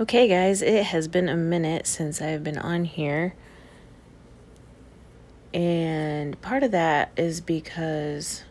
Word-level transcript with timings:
Okay, 0.00 0.28
guys, 0.28 0.62
it 0.62 0.84
has 0.84 1.08
been 1.08 1.28
a 1.28 1.36
minute 1.36 1.86
since 1.86 2.22
I've 2.22 2.42
been 2.42 2.56
on 2.56 2.86
here. 2.86 3.34
And 5.52 6.40
part 6.40 6.62
of 6.62 6.70
that 6.70 7.12
is 7.18 7.42
because 7.42 8.44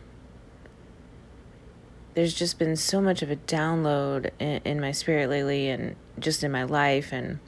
there's 2.14 2.34
just 2.34 2.56
been 2.56 2.76
so 2.76 3.00
much 3.00 3.20
of 3.22 3.32
a 3.32 3.36
download 3.36 4.30
in, 4.38 4.60
in 4.64 4.80
my 4.80 4.92
spirit 4.92 5.28
lately 5.28 5.68
and 5.70 5.96
just 6.20 6.44
in 6.44 6.52
my 6.52 6.62
life 6.62 7.12
and 7.12 7.40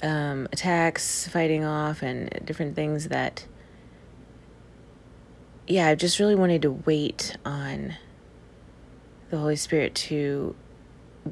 um, 0.00 0.46
attacks 0.52 1.26
fighting 1.26 1.64
off 1.64 2.00
and 2.00 2.30
different 2.44 2.76
things 2.76 3.08
that 3.08 3.46
yeah 5.66 5.88
i 5.88 5.94
just 5.94 6.18
really 6.18 6.34
wanted 6.34 6.60
to 6.60 6.70
wait 6.70 7.36
on 7.44 7.94
the 9.30 9.38
holy 9.38 9.56
spirit 9.56 9.94
to 9.94 10.54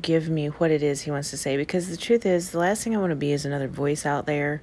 give 0.00 0.28
me 0.28 0.46
what 0.46 0.70
it 0.70 0.82
is 0.82 1.02
he 1.02 1.10
wants 1.10 1.30
to 1.30 1.36
say 1.36 1.56
because 1.56 1.90
the 1.90 1.96
truth 1.96 2.24
is 2.24 2.50
the 2.50 2.58
last 2.58 2.82
thing 2.82 2.96
i 2.96 2.98
want 2.98 3.10
to 3.10 3.16
be 3.16 3.30
is 3.30 3.44
another 3.44 3.68
voice 3.68 4.06
out 4.06 4.24
there 4.24 4.62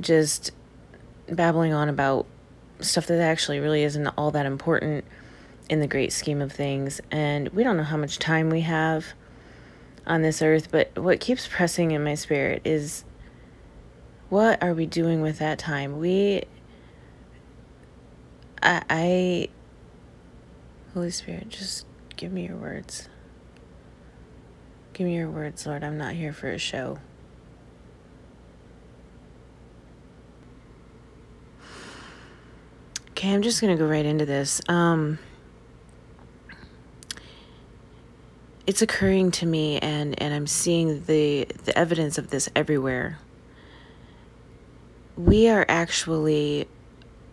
just 0.00 0.50
babbling 1.28 1.72
on 1.72 1.88
about 1.88 2.26
stuff 2.80 3.06
that 3.06 3.20
actually 3.20 3.58
really 3.58 3.82
isn't 3.82 4.06
all 4.18 4.30
that 4.30 4.46
important 4.46 5.04
in 5.68 5.80
the 5.80 5.86
great 5.86 6.12
scheme 6.12 6.42
of 6.42 6.52
things. 6.52 7.00
And 7.10 7.48
we 7.50 7.64
don't 7.64 7.76
know 7.76 7.84
how 7.84 7.96
much 7.96 8.18
time 8.18 8.50
we 8.50 8.60
have 8.62 9.06
on 10.06 10.20
this 10.20 10.42
earth 10.42 10.70
but 10.70 10.98
what 10.98 11.18
keeps 11.18 11.48
pressing 11.48 11.92
in 11.92 12.04
my 12.04 12.14
spirit 12.14 12.60
is 12.62 13.04
what 14.28 14.62
are 14.62 14.74
we 14.74 14.84
doing 14.84 15.22
with 15.22 15.38
that 15.38 15.58
time? 15.58 15.98
We 15.98 16.42
i, 18.62 18.82
I 18.90 19.48
holy 20.92 21.10
spirit 21.10 21.48
just 21.48 21.86
give 22.16 22.30
me 22.30 22.46
your 22.46 22.56
words 22.56 23.08
Give 24.94 25.08
me 25.08 25.16
your 25.16 25.28
words, 25.28 25.66
Lord. 25.66 25.82
I'm 25.82 25.98
not 25.98 26.14
here 26.14 26.32
for 26.32 26.48
a 26.48 26.58
show. 26.58 26.98
Okay, 33.10 33.34
I'm 33.34 33.42
just 33.42 33.60
going 33.60 33.76
to 33.76 33.82
go 33.82 33.88
right 33.88 34.06
into 34.06 34.24
this. 34.24 34.60
Um, 34.68 35.18
it's 38.68 38.82
occurring 38.82 39.32
to 39.32 39.46
me 39.46 39.78
and 39.80 40.20
and 40.22 40.32
I'm 40.32 40.46
seeing 40.46 41.04
the 41.04 41.48
the 41.64 41.76
evidence 41.76 42.16
of 42.16 42.30
this 42.30 42.48
everywhere. 42.54 43.18
We 45.16 45.48
are 45.48 45.66
actually 45.68 46.68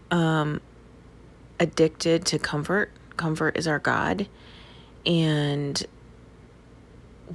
um 0.10 0.62
addicted 1.60 2.26
to 2.26 2.40
comfort. 2.40 2.92
Comfort 3.18 3.56
is 3.56 3.68
our 3.68 3.80
god 3.80 4.28
and 5.06 5.86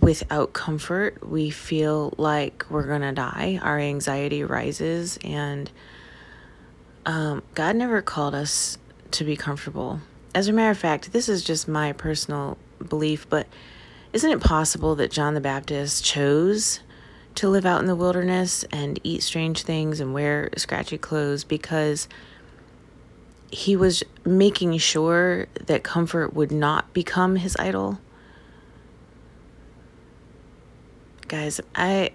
without 0.00 0.52
comfort, 0.52 1.26
we 1.26 1.50
feel 1.50 2.14
like 2.16 2.64
we're 2.70 2.86
going 2.86 3.02
to 3.02 3.12
die. 3.12 3.58
Our 3.62 3.78
anxiety 3.78 4.44
rises, 4.44 5.18
and 5.24 5.70
um, 7.04 7.42
God 7.54 7.76
never 7.76 8.02
called 8.02 8.34
us 8.34 8.78
to 9.12 9.24
be 9.24 9.36
comfortable. 9.36 10.00
As 10.34 10.48
a 10.48 10.52
matter 10.52 10.70
of 10.70 10.78
fact, 10.78 11.12
this 11.12 11.28
is 11.28 11.42
just 11.42 11.68
my 11.68 11.92
personal 11.92 12.58
belief, 12.88 13.28
but 13.28 13.46
isn't 14.12 14.30
it 14.30 14.40
possible 14.40 14.94
that 14.96 15.10
John 15.10 15.34
the 15.34 15.40
Baptist 15.40 16.04
chose 16.04 16.80
to 17.36 17.48
live 17.48 17.66
out 17.66 17.80
in 17.80 17.86
the 17.86 17.96
wilderness 17.96 18.64
and 18.72 18.98
eat 19.02 19.22
strange 19.22 19.62
things 19.62 20.00
and 20.00 20.12
wear 20.12 20.50
scratchy 20.56 20.98
clothes 20.98 21.44
because 21.44 22.08
he 23.50 23.76
was 23.76 24.02
making 24.24 24.76
sure 24.78 25.46
that 25.66 25.84
comfort 25.84 26.34
would 26.34 26.50
not 26.50 26.92
become 26.92 27.36
his 27.36 27.56
idol? 27.58 27.98
Guys, 31.28 31.60
I 31.74 32.12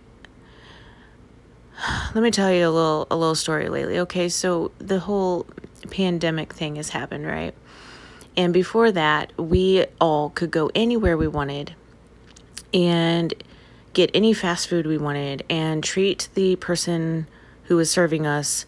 let 2.15 2.23
me 2.23 2.31
tell 2.31 2.51
you 2.51 2.67
a 2.67 2.69
little 2.69 3.07
a 3.09 3.15
little 3.15 3.35
story 3.35 3.69
lately. 3.69 3.99
Okay, 3.99 4.29
so 4.29 4.71
the 4.77 4.99
whole 4.99 5.45
pandemic 5.89 6.53
thing 6.53 6.75
has 6.75 6.89
happened, 6.89 7.25
right? 7.25 7.53
And 8.37 8.53
before 8.53 8.91
that, 8.91 9.33
we 9.37 9.85
all 9.99 10.29
could 10.29 10.51
go 10.51 10.71
anywhere 10.73 11.17
we 11.17 11.27
wanted 11.27 11.75
and 12.73 13.33
get 13.93 14.09
any 14.13 14.33
fast 14.33 14.69
food 14.69 14.87
we 14.87 14.97
wanted 14.97 15.43
and 15.49 15.83
treat 15.83 16.29
the 16.33 16.55
person 16.55 17.27
who 17.63 17.75
was 17.75 17.91
serving 17.91 18.25
us 18.25 18.65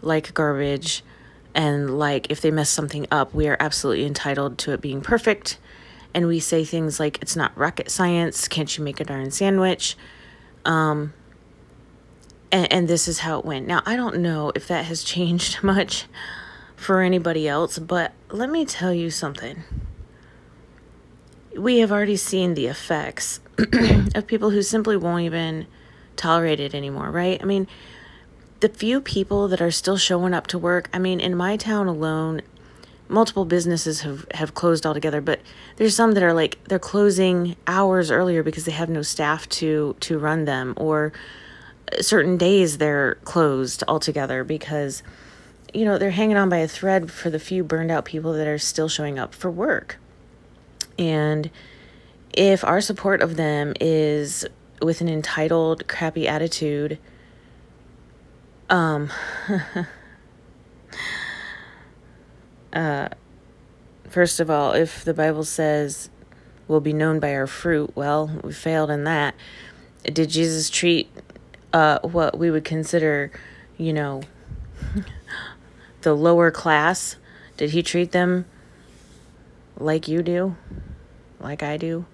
like 0.00 0.32
garbage 0.32 1.02
and 1.54 1.98
like 1.98 2.30
if 2.30 2.40
they 2.40 2.52
mess 2.52 2.70
something 2.70 3.06
up, 3.10 3.34
we 3.34 3.48
are 3.48 3.56
absolutely 3.58 4.06
entitled 4.06 4.58
to 4.58 4.72
it 4.72 4.80
being 4.80 5.00
perfect 5.00 5.58
and 6.14 6.26
we 6.26 6.40
say 6.40 6.64
things 6.64 6.98
like 6.98 7.20
it's 7.22 7.36
not 7.36 7.56
rocket 7.56 7.90
science. 7.90 8.48
Can't 8.48 8.76
you 8.76 8.84
make 8.84 9.00
a 9.00 9.04
darn 9.04 9.30
sandwich? 9.30 9.96
Um 10.64 11.12
and, 12.52 12.72
and 12.72 12.88
this 12.88 13.06
is 13.06 13.20
how 13.20 13.38
it 13.38 13.44
went. 13.44 13.66
Now 13.66 13.82
i 13.86 13.96
don't 13.96 14.18
know 14.18 14.52
if 14.54 14.66
that 14.68 14.84
has 14.86 15.04
changed 15.14 15.62
much 15.62 16.06
for 16.76 17.02
anybody 17.02 17.46
else 17.46 17.78
but 17.78 18.12
let 18.30 18.50
me 18.50 18.64
tell 18.64 18.92
you 18.92 19.10
something. 19.10 19.64
We 21.56 21.78
have 21.80 21.90
already 21.90 22.16
seen 22.16 22.54
the 22.54 22.66
effects 22.66 23.40
of 24.14 24.26
people 24.26 24.50
who 24.50 24.62
simply 24.62 24.96
won't 24.96 25.24
even 25.24 25.66
tolerate 26.16 26.60
it 26.60 26.74
anymore 26.74 27.10
right? 27.10 27.40
I 27.42 27.44
mean 27.44 27.66
the 28.60 28.68
few 28.68 29.00
people 29.00 29.48
that 29.48 29.60
are 29.60 29.70
still 29.70 29.96
showing 29.96 30.34
up 30.34 30.46
to 30.46 30.58
work 30.58 30.88
i 30.92 30.98
mean 30.98 31.18
in 31.18 31.34
my 31.34 31.56
town 31.56 31.86
alone 31.86 32.42
multiple 33.10 33.44
businesses 33.44 34.02
have, 34.02 34.26
have 34.32 34.54
closed 34.54 34.86
altogether, 34.86 35.20
but 35.20 35.40
there's 35.76 35.94
some 35.94 36.12
that 36.12 36.22
are 36.22 36.32
like 36.32 36.62
they're 36.64 36.78
closing 36.78 37.56
hours 37.66 38.10
earlier 38.10 38.42
because 38.42 38.64
they 38.64 38.72
have 38.72 38.88
no 38.88 39.02
staff 39.02 39.48
to 39.50 39.96
to 40.00 40.18
run 40.18 40.44
them, 40.44 40.74
or 40.76 41.12
certain 42.00 42.36
days 42.36 42.78
they're 42.78 43.16
closed 43.24 43.82
altogether 43.88 44.44
because 44.44 45.02
you 45.74 45.84
know 45.84 45.98
they're 45.98 46.10
hanging 46.10 46.36
on 46.36 46.48
by 46.48 46.58
a 46.58 46.68
thread 46.68 47.10
for 47.10 47.30
the 47.30 47.38
few 47.38 47.64
burned 47.64 47.90
out 47.90 48.04
people 48.04 48.32
that 48.32 48.46
are 48.46 48.58
still 48.58 48.88
showing 48.88 49.18
up 49.18 49.34
for 49.34 49.50
work. 49.50 49.98
And 50.98 51.50
if 52.32 52.64
our 52.64 52.80
support 52.80 53.22
of 53.22 53.36
them 53.36 53.74
is 53.80 54.46
with 54.82 55.00
an 55.00 55.08
entitled, 55.08 55.88
crappy 55.88 56.28
attitude, 56.28 56.98
um, 58.68 59.10
uh, 62.72 63.08
first 64.08 64.40
of 64.40 64.50
all, 64.50 64.72
if 64.72 65.04
the 65.04 65.14
Bible 65.14 65.44
says 65.44 66.10
we'll 66.68 66.80
be 66.80 66.92
known 66.92 67.20
by 67.20 67.34
our 67.34 67.46
fruit, 67.46 67.92
well, 67.94 68.40
we 68.42 68.52
failed 68.52 68.90
in 68.90 69.04
that. 69.04 69.34
Did 70.04 70.30
Jesus 70.30 70.70
treat 70.70 71.10
uh, 71.72 71.98
what 72.02 72.38
we 72.38 72.50
would 72.50 72.64
consider, 72.64 73.30
you 73.76 73.92
know, 73.92 74.22
the 76.02 76.14
lower 76.14 76.50
class? 76.50 77.16
Did 77.56 77.70
he 77.70 77.82
treat 77.82 78.12
them 78.12 78.46
like 79.76 80.08
you 80.08 80.22
do? 80.22 80.56
Like 81.38 81.62
I 81.62 81.76
do? 81.76 82.06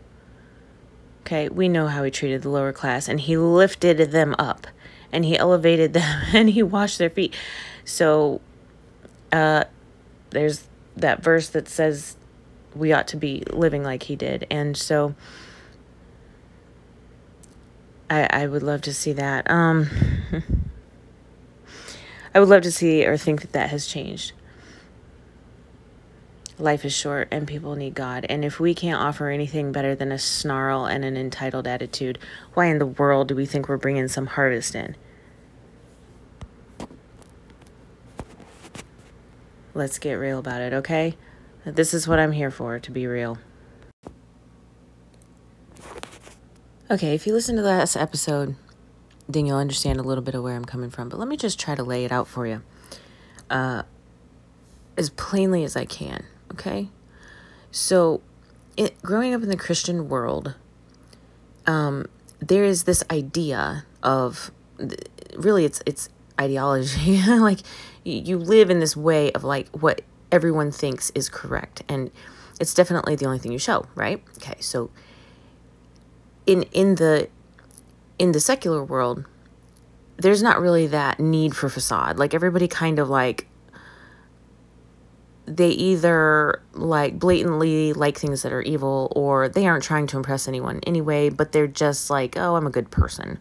Okay, 1.20 1.48
we 1.48 1.68
know 1.68 1.88
how 1.88 2.04
he 2.04 2.10
treated 2.10 2.42
the 2.42 2.48
lower 2.48 2.72
class, 2.72 3.08
and 3.08 3.18
he 3.18 3.36
lifted 3.36 4.12
them 4.12 4.36
up, 4.38 4.68
and 5.10 5.24
he 5.24 5.36
elevated 5.36 5.92
them, 5.92 6.22
and 6.32 6.50
he 6.50 6.62
washed 6.62 6.98
their 6.98 7.10
feet. 7.10 7.34
So, 7.84 8.40
uh, 9.32 9.64
there's 10.36 10.68
that 10.96 11.22
verse 11.22 11.48
that 11.50 11.68
says 11.68 12.16
we 12.74 12.92
ought 12.92 13.08
to 13.08 13.16
be 13.16 13.42
living 13.50 13.82
like 13.82 14.04
he 14.04 14.16
did. 14.16 14.46
And 14.50 14.76
so 14.76 15.14
I 18.10 18.28
I 18.30 18.46
would 18.46 18.62
love 18.62 18.82
to 18.82 18.94
see 18.94 19.12
that. 19.14 19.50
Um 19.50 19.88
I 22.34 22.40
would 22.40 22.50
love 22.50 22.62
to 22.62 22.72
see 22.72 23.06
or 23.06 23.16
think 23.16 23.40
that 23.40 23.52
that 23.52 23.70
has 23.70 23.86
changed. 23.86 24.32
Life 26.58 26.84
is 26.84 26.92
short 26.92 27.28
and 27.30 27.46
people 27.46 27.76
need 27.76 27.94
God. 27.94 28.26
And 28.28 28.44
if 28.44 28.60
we 28.60 28.74
can't 28.74 29.00
offer 29.00 29.28
anything 29.28 29.72
better 29.72 29.94
than 29.94 30.12
a 30.12 30.18
snarl 30.18 30.86
and 30.86 31.04
an 31.04 31.16
entitled 31.16 31.66
attitude, 31.66 32.18
why 32.54 32.66
in 32.66 32.78
the 32.78 32.86
world 32.86 33.28
do 33.28 33.36
we 33.36 33.46
think 33.46 33.68
we're 33.68 33.76
bringing 33.76 34.08
some 34.08 34.26
harvest 34.26 34.74
in? 34.74 34.96
Let's 39.76 39.98
get 39.98 40.14
real 40.14 40.38
about 40.38 40.62
it, 40.62 40.72
okay? 40.72 41.18
This 41.66 41.92
is 41.92 42.08
what 42.08 42.18
I'm 42.18 42.32
here 42.32 42.50
for, 42.50 42.78
to 42.78 42.90
be 42.90 43.06
real. 43.06 43.36
Okay, 46.90 47.14
if 47.14 47.26
you 47.26 47.34
listen 47.34 47.56
to 47.56 47.62
the 47.62 47.68
last 47.68 47.94
episode, 47.94 48.56
then 49.28 49.44
you'll 49.44 49.58
understand 49.58 50.00
a 50.00 50.02
little 50.02 50.24
bit 50.24 50.34
of 50.34 50.42
where 50.42 50.56
I'm 50.56 50.64
coming 50.64 50.88
from. 50.88 51.10
But 51.10 51.18
let 51.18 51.28
me 51.28 51.36
just 51.36 51.60
try 51.60 51.74
to 51.74 51.82
lay 51.82 52.06
it 52.06 52.10
out 52.10 52.26
for 52.26 52.46
you 52.46 52.62
uh, 53.50 53.82
as 54.96 55.10
plainly 55.10 55.62
as 55.62 55.76
I 55.76 55.84
can, 55.84 56.24
okay? 56.52 56.88
So, 57.70 58.22
it, 58.78 58.98
growing 59.02 59.34
up 59.34 59.42
in 59.42 59.50
the 59.50 59.58
Christian 59.58 60.08
world, 60.08 60.54
um, 61.66 62.06
there 62.38 62.64
is 62.64 62.84
this 62.84 63.04
idea 63.10 63.84
of 64.02 64.50
really 65.36 65.66
it's 65.66 65.82
it's 65.84 66.08
ideology 66.40 67.22
like 67.26 67.60
you 68.12 68.38
live 68.38 68.70
in 68.70 68.80
this 68.80 68.96
way 68.96 69.32
of 69.32 69.44
like 69.44 69.68
what 69.70 70.02
everyone 70.32 70.70
thinks 70.70 71.10
is 71.14 71.28
correct 71.28 71.82
and 71.88 72.10
it's 72.60 72.74
definitely 72.74 73.14
the 73.14 73.24
only 73.24 73.38
thing 73.38 73.52
you 73.52 73.58
show 73.58 73.86
right 73.94 74.22
okay 74.36 74.56
so 74.60 74.90
in 76.46 76.62
in 76.72 76.94
the 76.94 77.28
in 78.18 78.32
the 78.32 78.40
secular 78.40 78.82
world, 78.82 79.24
there's 80.16 80.42
not 80.42 80.60
really 80.60 80.86
that 80.86 81.20
need 81.20 81.54
for 81.54 81.68
facade. 81.68 82.18
Like 82.18 82.32
everybody 82.32 82.68
kind 82.68 82.98
of 82.98 83.08
like 83.10 83.46
they 85.44 85.68
either 85.68 86.60
like 86.72 87.18
blatantly 87.18 87.92
like 87.92 88.18
things 88.18 88.42
that 88.42 88.52
are 88.52 88.62
evil 88.62 89.12
or 89.14 89.48
they 89.48 89.66
aren't 89.66 89.84
trying 89.84 90.06
to 90.08 90.16
impress 90.16 90.48
anyone 90.48 90.80
anyway, 90.86 91.28
but 91.28 91.52
they're 91.52 91.66
just 91.66 92.10
like, 92.10 92.36
"Oh, 92.36 92.56
I'm 92.56 92.66
a 92.66 92.70
good 92.70 92.90
person." 92.90 93.38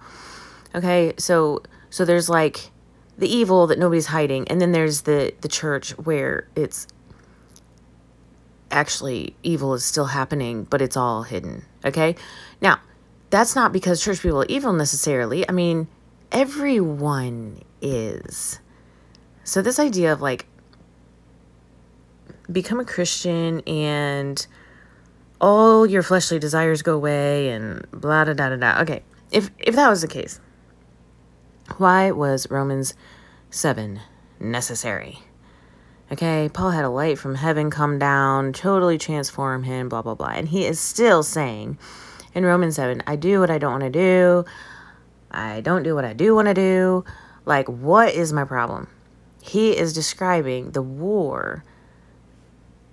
Okay? 0.74 1.14
So 1.18 1.62
so 1.90 2.04
there's 2.06 2.30
like 2.30 2.72
the 3.18 3.28
evil 3.28 3.68
that 3.68 3.80
nobody's 3.80 4.08
hiding, 4.08 4.48
and 4.48 4.62
then 4.62 4.72
there's 4.72 5.02
the 5.02 5.34
the 5.42 5.48
church 5.48 5.92
where 5.92 6.48
it's 6.56 6.88
actually 8.72 9.36
evil 9.44 9.74
is 9.74 9.86
still 9.86 10.06
happening, 10.06 10.64
but 10.64 10.82
it's 10.82 10.98
all 10.98 11.24
hidden. 11.24 11.64
Okay? 11.84 12.16
Now, 12.62 12.80
that's 13.30 13.56
not 13.56 13.72
because 13.72 14.04
church 14.04 14.22
people 14.22 14.42
are 14.42 14.48
evil 14.50 14.74
necessarily. 14.74 15.48
I 15.48 15.52
mean, 15.52 15.88
everyone 16.32 17.62
is. 17.82 18.60
So 19.44 19.62
this 19.62 19.80
idea 19.80 20.12
of 20.12 20.22
like 20.22 20.48
become 22.52 22.80
a 22.80 22.86
Christian 22.86 23.62
and 23.62 24.46
all 25.40 25.86
your 25.86 26.04
fleshly 26.04 26.40
desires 26.40 26.82
go 26.82 26.96
away 26.96 27.50
and 27.50 27.86
blah 27.92 28.24
da 28.26 28.34
da 28.34 28.50
da 28.50 28.56
da. 28.56 28.82
Okay, 28.82 29.04
if 29.32 29.52
if 29.60 29.76
that 29.76 29.90
was 29.90 30.02
the 30.02 30.08
case, 30.08 30.40
why 31.78 32.12
was 32.12 32.50
Romans 32.50 32.94
seven 33.50 34.00
necessary? 34.40 35.20
Okay, 36.12 36.50
Paul 36.54 36.72
had 36.72 36.86
a 36.86 36.90
light 36.90 37.18
from 37.18 37.36
heaven 37.36 37.72
come 37.72 37.98
down, 37.98 38.54
totally 38.54 38.98
transform 38.98 39.64
him, 39.64 39.90
blah 39.90 40.02
blah 40.02 40.16
blah, 40.16 40.30
and 40.30 40.48
he 40.48 40.66
is 40.66 40.80
still 40.80 41.24
saying 41.24 41.78
in 42.34 42.46
Romans 42.46 42.76
seven, 42.76 43.02
I 43.08 43.16
do 43.16 43.40
what 43.40 43.50
I 43.50 43.58
don't 43.58 43.72
want 43.72 43.84
to 43.84 43.90
do, 43.90 44.46
I 45.32 45.62
don't 45.62 45.84
do 45.84 45.96
what 45.96 46.06
I 46.06 46.14
do 46.14 46.36
want 46.36 46.48
to 46.48 46.54
do. 46.54 47.04
Like, 47.46 47.68
what 47.68 48.14
is 48.14 48.34
my 48.34 48.44
problem? 48.44 48.88
He 49.42 49.78
is 49.78 49.94
describing 49.94 50.72
the 50.72 50.82
war 50.82 51.64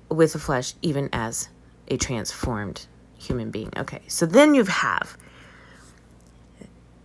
with 0.09 0.35
the 0.35 0.39
flesh 0.39 0.75
even 0.83 1.09
as 1.13 1.49
a 1.89 1.97
transformed 1.97 2.87
human 3.17 3.51
being. 3.51 3.71
Okay, 3.77 4.03
so 4.09 4.27
then 4.27 4.55
you 4.55 4.65
have 4.65 5.17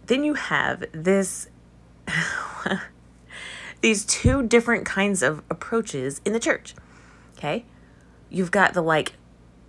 then 0.08 0.24
you 0.24 0.34
have 0.36 0.86
this 0.94 1.50
these 3.81 4.06
two 4.06 4.44
different 4.44 4.85
kinds 4.85 5.21
of 5.21 5.44
approaches 5.50 6.21
in 6.25 6.33
the 6.33 6.39
church. 6.39 6.75
Okay? 7.38 7.65
You've 8.29 8.51
got 8.51 8.74
the 8.74 8.81
like, 8.81 9.13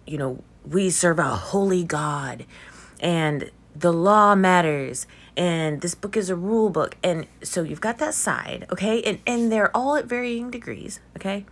you 0.06 0.19
know, 0.19 0.43
we 0.66 0.90
serve 0.90 1.19
a 1.19 1.25
holy 1.25 1.84
God 1.84 2.44
and 3.00 3.50
the 3.75 3.93
law 3.93 4.34
matters 4.34 5.06
and 5.37 5.81
this 5.81 5.94
book 5.94 6.16
is 6.16 6.28
a 6.28 6.37
rule 6.37 6.69
book 6.69 6.96
and 7.02 7.26
so 7.43 7.62
you've 7.62 7.81
got 7.81 7.99
that 7.99 8.12
side 8.12 8.66
okay 8.72 9.00
and 9.02 9.20
and 9.26 9.52
they're 9.52 9.75
all 9.76 9.94
at 9.94 10.05
varying 10.05 10.50
degrees 10.50 11.00
okay 11.16 11.46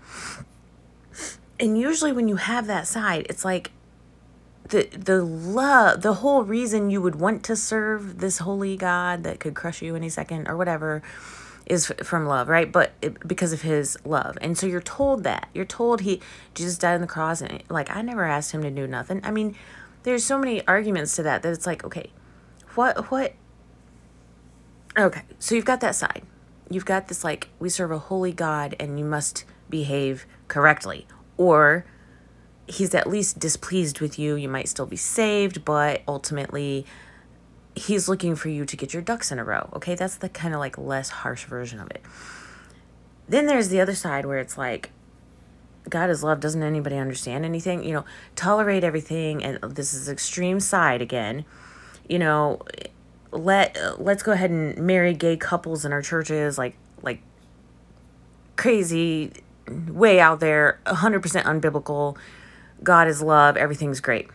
and 1.61 1.79
usually 1.79 2.13
when 2.13 2.27
you 2.27 2.37
have 2.37 2.67
that 2.67 2.87
side 2.87 3.27
it's 3.31 3.45
like 3.45 3.71
the 4.71 4.89
the 4.93 5.23
love 5.23 6.03
the 6.03 6.15
whole 6.15 6.43
reason 6.43 6.91
you 6.91 7.01
would 7.01 7.15
want 7.15 7.45
to 7.45 7.55
serve 7.55 8.19
this 8.19 8.39
holy 8.39 8.77
god 8.77 9.23
that 9.23 9.39
could 9.39 9.55
crush 9.55 9.81
you 9.81 9.95
any 9.95 10.09
second 10.09 10.49
or 10.49 10.57
whatever 10.57 11.03
is 11.67 11.93
from 12.03 12.27
love 12.27 12.49
right? 12.49 12.71
But 12.71 12.93
it, 13.03 13.27
because 13.27 13.53
of 13.53 13.63
his 13.63 13.97
love. 14.05 14.39
And 14.41 14.57
so 14.57 14.67
you're 14.67 14.81
told 14.81 15.25
that. 15.25 15.49
You're 15.53 15.65
told 15.65 16.01
he 16.03 16.21
jesus 16.55 16.79
died 16.79 16.95
on 16.95 17.01
the 17.01 17.07
cross 17.07 17.41
and 17.41 17.63
like 17.69 17.95
i 17.95 18.03
never 18.03 18.25
asked 18.25 18.53
him 18.53 18.63
to 18.63 18.71
do 18.71 18.87
nothing. 18.87 19.21
I 19.25 19.31
mean 19.31 19.57
there's 20.03 20.25
so 20.25 20.39
many 20.39 20.67
arguments 20.67 21.17
to 21.17 21.23
that 21.25 21.43
that 21.43 21.53
it's 21.53 21.67
like 21.67 21.85
okay 21.85 22.11
what 22.75 23.11
what? 23.11 23.35
Okay 24.97 25.23
so 25.39 25.55
you've 25.55 25.65
got 25.65 25.81
that 25.81 25.95
side. 25.95 26.23
You've 26.71 26.85
got 26.85 27.09
this 27.09 27.23
like 27.25 27.49
we 27.59 27.69
serve 27.69 27.91
a 27.91 27.99
holy 27.99 28.33
god 28.33 28.75
and 28.81 28.99
you 28.99 29.05
must 29.05 29.45
behave 29.69 30.27
correctly. 30.49 31.07
Or 31.37 31.85
he's 32.67 32.95
at 32.95 33.07
least 33.07 33.39
displeased 33.39 34.01
with 34.01 34.19
you. 34.19 34.35
You 34.35 34.49
might 34.49 34.69
still 34.69 34.87
be 34.87 34.97
saved, 34.97 35.65
but 35.65 36.03
ultimately 36.09 36.87
he's 37.77 38.09
looking 38.09 38.35
for 38.35 38.49
you 38.49 38.65
to 38.65 38.77
get 38.77 38.93
your 38.93 39.03
ducks 39.03 39.31
in 39.31 39.39
a 39.39 39.45
row. 39.45 39.69
Okay, 39.75 39.95
that's 39.95 40.17
the 40.17 40.29
kind 40.29 40.55
of 40.55 40.61
like 40.61 40.77
less 40.79 41.11
harsh 41.11 41.45
version 41.45 41.79
of 41.79 41.91
it. 41.91 42.03
Then 43.29 43.47
there's 43.47 43.69
the 43.69 43.81
other 43.81 43.95
side 43.95 44.25
where 44.25 44.39
it's 44.39 44.57
like, 44.57 44.91
God 45.89 46.11
is 46.11 46.23
love. 46.23 46.41
Doesn't 46.41 46.63
anybody 46.63 46.97
understand 46.97 47.45
anything? 47.45 47.85
You 47.85 47.93
know, 47.93 48.05
tolerate 48.35 48.83
everything. 48.83 49.45
And 49.45 49.61
this 49.63 49.95
is 49.95 50.09
extreme 50.09 50.59
side 50.59 51.01
again. 51.01 51.45
You 52.09 52.19
know, 52.19 52.63
let 53.31 53.77
let's 54.01 54.23
go 54.23 54.33
ahead 54.33 54.51
and 54.51 54.77
marry 54.79 55.15
gay 55.15 55.37
couples 55.37 55.85
in 55.85 55.93
our 55.93 56.03
churches 56.03 56.59
like 56.59 56.77
like 57.03 57.21
crazy 58.57 59.33
way 59.69 60.19
out 60.21 60.41
there, 60.41 60.81
100% 60.87 61.21
unbiblical. 61.45 62.17
God 62.83 63.09
is 63.09 63.21
love, 63.23 63.57
everything's 63.57 64.01
great. 64.01 64.29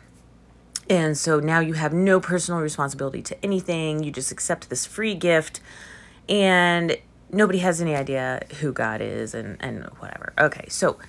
And 0.92 1.18
so 1.18 1.40
now 1.40 1.62
you 1.62 1.76
have 1.76 1.94
no 1.94 2.20
personal 2.20 2.60
responsibility 2.60 3.22
to 3.22 3.42
anything. 3.42 4.04
You 4.04 4.12
just 4.12 4.30
accept 4.30 4.70
this 4.70 4.86
free 4.86 5.16
gift, 5.16 5.62
and 6.28 6.98
nobody 7.32 7.60
has 7.60 7.80
any 7.80 7.96
idea 7.96 8.46
who 8.60 8.74
God 8.74 9.00
is 9.00 9.34
and, 9.34 9.56
and 9.62 9.86
whatever. 10.00 10.34
Okay, 10.38 10.66
so 10.68 11.00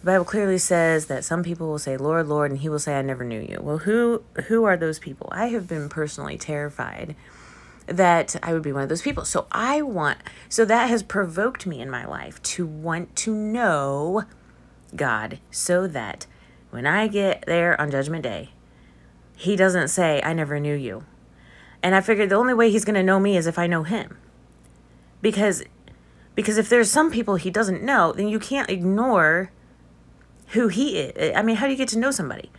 the 0.00 0.06
Bible 0.06 0.24
clearly 0.24 0.58
says 0.58 1.06
that 1.06 1.24
some 1.24 1.44
people 1.44 1.68
will 1.68 1.78
say, 1.78 1.96
Lord, 1.96 2.26
Lord, 2.26 2.50
and 2.50 2.58
he 2.58 2.68
will 2.68 2.80
say, 2.80 2.98
I 2.98 3.02
never 3.02 3.22
knew 3.22 3.38
you. 3.38 3.60
Well, 3.62 3.78
who 3.78 4.24
who 4.46 4.64
are 4.64 4.76
those 4.76 4.98
people? 4.98 5.28
I 5.30 5.50
have 5.50 5.68
been 5.68 5.88
personally 5.88 6.36
terrified 6.36 7.14
that 7.86 8.34
I 8.42 8.54
would 8.54 8.62
be 8.62 8.72
one 8.72 8.82
of 8.82 8.88
those 8.88 9.02
people. 9.02 9.24
So 9.24 9.46
I 9.52 9.82
want, 9.82 10.18
so 10.48 10.64
that 10.64 10.90
has 10.90 11.04
provoked 11.04 11.64
me 11.64 11.80
in 11.80 11.88
my 11.88 12.04
life 12.04 12.42
to 12.42 12.66
want 12.66 13.14
to 13.18 13.32
know 13.32 14.24
God 14.96 15.38
so 15.52 15.86
that 15.86 16.26
when 16.70 16.86
I 16.86 17.06
get 17.06 17.44
there 17.46 17.80
on 17.80 17.92
Judgment 17.92 18.24
Day, 18.24 18.50
He 19.36 19.54
doesn't 19.54 19.88
say, 19.88 20.20
I 20.24 20.32
never 20.32 20.58
knew 20.58 20.74
you. 20.74 21.04
And 21.82 21.94
I 21.94 22.00
figured 22.00 22.30
the 22.30 22.36
only 22.36 22.54
way 22.54 22.70
He's 22.70 22.84
going 22.84 22.96
to 22.96 23.02
know 23.02 23.20
me 23.20 23.36
is 23.36 23.46
if 23.46 23.58
I 23.58 23.68
know 23.68 23.84
Him. 23.84 24.18
Because 25.22 25.62
because 26.36 26.58
if 26.58 26.68
there's 26.68 26.90
some 26.90 27.10
people 27.10 27.36
he 27.36 27.50
doesn't 27.50 27.82
know, 27.82 28.12
then 28.12 28.28
you 28.28 28.38
can't 28.38 28.70
ignore 28.70 29.50
who 30.48 30.68
he 30.68 30.98
is. 30.98 31.34
I 31.34 31.42
mean, 31.42 31.56
how 31.56 31.66
do 31.66 31.72
you 31.72 31.78
get 31.78 31.88
to 31.88 31.98
know 31.98 32.12
somebody? 32.12 32.52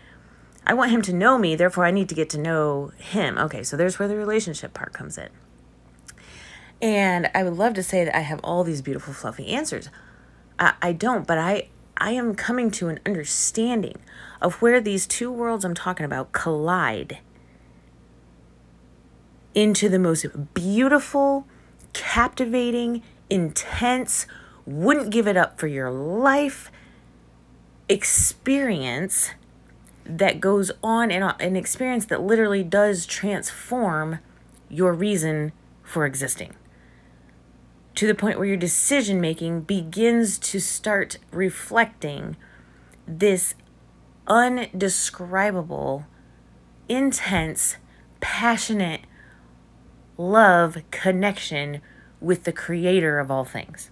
I 0.66 0.74
want 0.74 0.92
him 0.92 1.02
to 1.04 1.14
know 1.14 1.38
me, 1.38 1.56
therefore 1.56 1.86
I 1.86 1.92
need 1.92 2.10
to 2.10 2.16
get 2.16 2.30
to 2.32 2.40
know 2.40 2.92
him. 2.98 3.38
Okay, 3.38 3.64
so 3.64 3.78
there's 3.78 4.00
where 4.00 4.08
the 4.08 4.18
relationship 4.18 4.74
part 4.74 4.92
comes 4.92 5.18
in. 5.18 5.30
And 6.82 7.30
I 7.34 7.44
would 7.44 7.54
love 7.54 7.76
to 7.76 7.84
say 7.84 8.04
that 8.04 8.16
I 8.16 8.22
have 8.22 8.40
all 8.44 8.64
these 8.64 8.82
beautiful, 8.82 9.14
fluffy 9.14 9.48
answers. 9.48 9.90
I, 10.60 10.74
I 10.82 10.92
don't, 10.92 11.26
but 11.26 11.38
I, 11.38 11.70
I 11.96 12.12
am 12.12 12.36
coming 12.36 12.72
to 12.72 12.90
an 12.90 13.00
understanding 13.06 14.00
of 14.42 14.62
where 14.62 14.82
these 14.82 15.08
two 15.08 15.32
worlds 15.32 15.66
I'm 15.66 15.74
talking 15.74 16.06
about 16.06 16.32
collide 16.32 17.20
into 19.54 19.90
the 19.90 20.00
most 20.00 20.54
beautiful, 20.54 21.48
captivating, 21.94 23.02
intense, 23.30 24.28
wouldn't 24.66 25.10
give 25.10 25.28
it 25.28 25.38
up 25.38 25.60
for 25.60 25.68
your 25.68 25.90
life 25.90 26.72
experience 27.90 29.32
that 30.06 30.40
goes 30.40 30.72
on 30.84 31.10
and 31.12 31.34
an 31.40 31.56
experience 31.56 32.06
that 32.06 32.22
literally 32.22 32.64
does 32.64 33.06
transform 33.06 34.20
your 34.70 34.94
reason 34.94 35.52
for 35.84 36.06
existing 36.06 36.54
to 37.98 38.06
the 38.06 38.14
point 38.14 38.38
where 38.38 38.48
your 38.48 38.58
decision 38.58 39.20
making 39.20 39.62
begins 39.62 40.38
to 40.38 40.60
start 40.60 41.18
reflecting 41.32 42.38
this 43.08 43.56
undescribable, 44.28 46.06
intense, 46.88 47.78
passionate 48.20 49.02
love 50.18 50.78
connection 50.92 51.82
with 52.20 52.44
the 52.44 52.52
creator 52.52 53.20
of 53.20 53.30
all 53.30 53.46
things. 53.46 53.90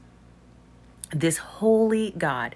This 1.11 1.37
holy 1.37 2.13
God 2.17 2.55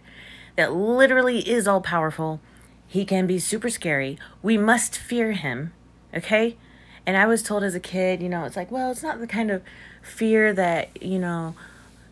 that 0.55 0.73
literally 0.73 1.47
is 1.47 1.67
all 1.67 1.81
powerful 1.81 2.41
he 2.89 3.05
can 3.05 3.27
be 3.27 3.37
super 3.37 3.69
scary. 3.69 4.17
We 4.41 4.57
must 4.57 4.97
fear 4.97 5.33
him, 5.33 5.73
okay? 6.13 6.57
And 7.05 7.15
I 7.15 7.27
was 7.27 7.43
told 7.43 7.63
as 7.63 7.75
a 7.75 7.79
kid, 7.79 8.21
you 8.21 8.29
know, 8.29 8.45
it's 8.45 8.55
like, 8.55 8.71
well, 8.71 8.89
it's 8.89 9.03
not 9.03 9.19
the 9.19 9.27
kind 9.27 9.51
of 9.51 9.61
fear 10.01 10.53
that, 10.53 11.01
you 11.01 11.19
know, 11.19 11.53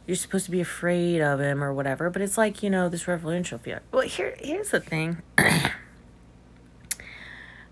you're 0.07 0.15
supposed 0.15 0.45
to 0.45 0.51
be 0.51 0.61
afraid 0.61 1.21
of 1.21 1.41
him 1.41 1.61
or 1.61 1.73
whatever, 1.73 2.09
but 2.09 2.21
it's 2.21 2.37
like, 2.37 2.63
you 2.63 2.69
know, 2.69 2.87
this 2.87 3.07
reverential 3.07 3.57
fear. 3.57 3.81
Well, 3.91 4.07
here 4.07 4.35
here's 4.39 4.71
the 4.71 4.79
thing. 4.79 5.21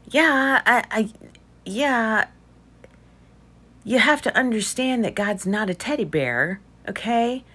yeah, 0.09 0.61
I 0.65 0.83
I 0.91 1.09
yeah, 1.65 2.25
you 3.85 3.99
have 3.99 4.21
to 4.23 4.37
understand 4.37 5.05
that 5.05 5.15
God's 5.15 5.47
not 5.47 5.69
a 5.69 5.73
teddy 5.73 6.03
bear, 6.03 6.59
okay? 6.89 7.45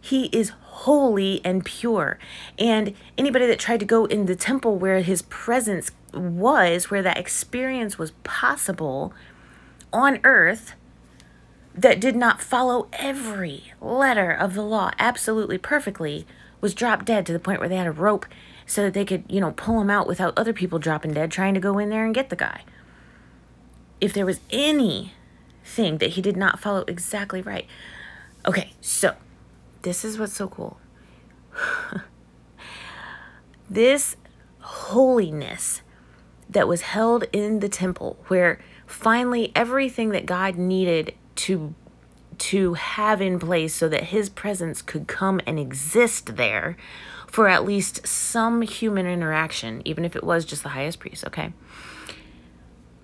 He 0.00 0.26
is 0.26 0.52
holy 0.60 1.40
and 1.44 1.64
pure. 1.64 2.18
And 2.58 2.94
anybody 3.18 3.46
that 3.46 3.58
tried 3.58 3.80
to 3.80 3.86
go 3.86 4.06
in 4.06 4.26
the 4.26 4.36
temple 4.36 4.78
where 4.78 5.00
his 5.00 5.22
presence 5.22 5.90
was, 6.12 6.90
where 6.90 7.02
that 7.02 7.18
experience 7.18 7.98
was 7.98 8.12
possible, 8.22 9.12
on 9.92 10.18
earth 10.24 10.74
that 11.74 12.00
did 12.00 12.14
not 12.14 12.40
follow 12.40 12.88
every 12.92 13.72
letter 13.80 14.30
of 14.30 14.54
the 14.54 14.62
law 14.62 14.92
absolutely 14.98 15.58
perfectly 15.58 16.26
was 16.60 16.72
dropped 16.72 17.04
dead 17.04 17.26
to 17.26 17.32
the 17.32 17.38
point 17.38 17.60
where 17.60 17.68
they 17.68 17.76
had 17.76 17.86
a 17.86 17.92
rope 17.92 18.26
so 18.64 18.82
that 18.82 18.94
they 18.94 19.04
could, 19.04 19.24
you 19.28 19.40
know, 19.40 19.50
pull 19.52 19.80
him 19.80 19.90
out 19.90 20.06
without 20.06 20.38
other 20.38 20.52
people 20.52 20.78
dropping 20.78 21.12
dead 21.12 21.30
trying 21.30 21.52
to 21.54 21.60
go 21.60 21.78
in 21.78 21.90
there 21.90 22.04
and 22.04 22.14
get 22.14 22.30
the 22.30 22.36
guy. 22.36 22.62
If 24.00 24.12
there 24.12 24.24
was 24.24 24.40
anything 24.50 25.98
that 25.98 26.10
he 26.10 26.22
did 26.22 26.36
not 26.36 26.60
follow 26.60 26.84
exactly 26.86 27.42
right. 27.42 27.66
Okay, 28.46 28.72
so 28.80 29.14
this 29.82 30.04
is 30.04 30.18
what's 30.18 30.32
so 30.32 30.48
cool. 30.48 30.78
this 33.68 34.16
holiness 34.60 35.82
that 36.48 36.68
was 36.68 36.82
held 36.82 37.24
in 37.32 37.60
the 37.60 37.68
temple 37.68 38.16
where 38.28 38.58
finally 38.86 39.50
everything 39.54 40.10
that 40.10 40.24
God 40.24 40.56
needed 40.56 41.14
to 41.36 41.74
to 42.36 42.74
have 42.74 43.20
in 43.20 43.38
place 43.38 43.74
so 43.74 43.88
that 43.88 44.04
his 44.04 44.28
presence 44.28 44.82
could 44.82 45.06
come 45.06 45.40
and 45.46 45.58
exist 45.58 46.36
there 46.36 46.76
for 47.28 47.46
at 47.48 47.64
least 47.64 48.06
some 48.06 48.62
human 48.62 49.06
interaction 49.06 49.80
even 49.84 50.04
if 50.04 50.16
it 50.16 50.24
was 50.24 50.44
just 50.44 50.62
the 50.62 50.70
highest 50.70 50.98
priest 50.98 51.24
okay 51.24 51.52